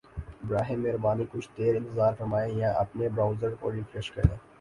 براہ 0.43 0.69
مہربانی 0.75 1.25
کچھ 1.31 1.49
دیر 1.57 1.75
انتظار 1.75 2.13
فرمائیں 2.19 2.53
یا 2.53 2.71
اپنے 2.75 3.09
براؤزر 3.09 3.53
کو 3.59 3.71
ریفریش 3.71 4.11
کریں 4.11 4.35